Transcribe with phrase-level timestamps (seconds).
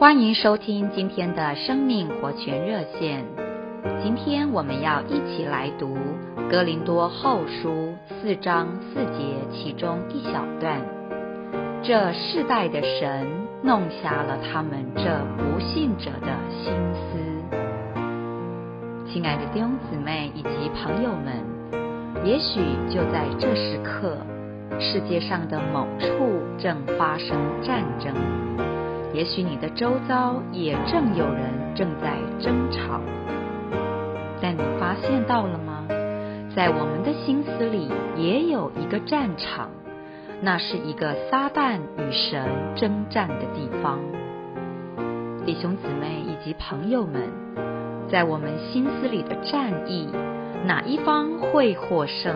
[0.00, 3.22] 欢迎收听今天的生命活泉热线。
[4.02, 5.94] 今天我们要一起来读
[6.50, 7.68] 《哥林多后书》
[8.08, 10.80] 四章四节其中一小段。
[11.82, 13.28] 这世代的神
[13.62, 15.02] 弄瞎了他们这
[15.36, 17.18] 不信者的心思。
[19.12, 24.16] 亲爱的弟兄姊妹以及朋友们，也许就在这时刻，
[24.80, 26.06] 世界上的某处
[26.56, 28.14] 正发生战争。
[29.12, 33.00] 也许你的周遭也正有人正在争吵，
[34.40, 35.86] 但你发现到了吗？
[36.54, 39.68] 在我们的心思里也有一个战场，
[40.40, 42.44] 那是一个撒旦与神
[42.76, 43.98] 征战的地方。
[45.44, 47.22] 弟兄姊妹以及朋友们，
[48.08, 50.08] 在我们心思里的战役，
[50.64, 52.34] 哪一方会获胜？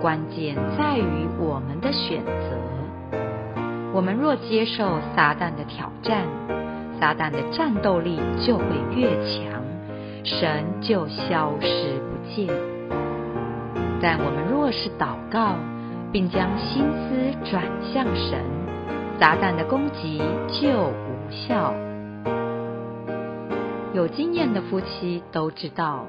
[0.00, 2.79] 关键在于我们的选择。
[3.92, 6.24] 我们若接受撒旦的挑战，
[7.00, 9.60] 撒旦的战斗力就会越强，
[10.22, 12.46] 神就消失不见。
[14.00, 15.56] 但我们若是祷告，
[16.12, 18.38] 并将心思转向神，
[19.18, 21.74] 撒旦的攻击就无效。
[23.92, 26.06] 有经验的夫妻都知道，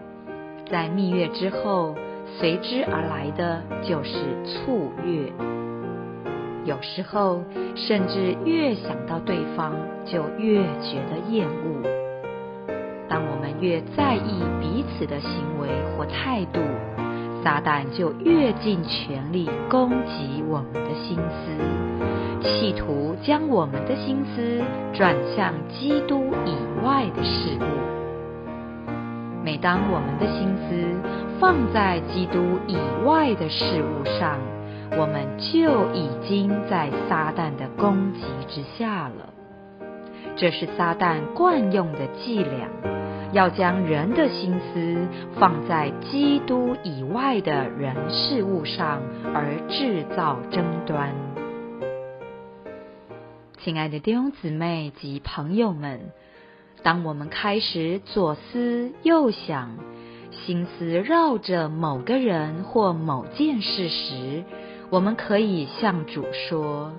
[0.69, 1.95] 在蜜月之后，
[2.37, 5.33] 随之而来的就是醋月。
[6.63, 7.43] 有时候，
[7.75, 9.73] 甚至越想到对方，
[10.05, 11.81] 就越觉得厌恶。
[13.09, 15.67] 当我们越在意彼此的行为
[15.97, 16.59] 或态度，
[17.43, 24.61] 撒旦就越尽全力攻击我们的心思，企图将我们的心思
[24.93, 27.65] 转向基督以外的事物。
[29.43, 30.85] 每当我们的心思
[31.39, 34.37] 放在基督以外的事物上，
[34.97, 39.29] 我们就已经在撒旦的攻击之下了。
[40.35, 42.67] 这是撒旦惯用的伎俩，
[43.31, 45.07] 要将人的心思
[45.39, 49.01] 放在基督以外的人事物上，
[49.33, 51.13] 而制造争端。
[53.63, 56.11] 亲爱的弟兄姊妹及朋友们，
[56.81, 59.77] 当我们开始左思右想，
[60.31, 64.43] 心思绕着某个人或某件事时，
[64.91, 66.91] 我们可以向主说：“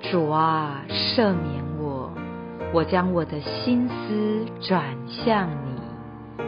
[0.00, 2.10] 主啊，赦免我，
[2.72, 6.42] 我将我的心思转向你。”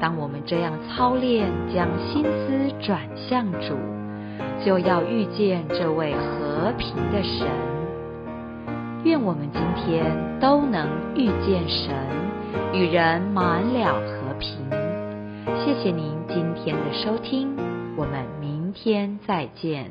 [0.00, 3.76] 当我们这样操练，将心思转向主，
[4.64, 7.46] 就要遇见这位和平的神。
[9.04, 10.02] 愿我们今天
[10.40, 11.94] 都能遇见神，
[12.72, 14.56] 与人满了和平。
[15.62, 17.54] 谢谢您今天的收听，
[17.98, 19.90] 我们明天再见。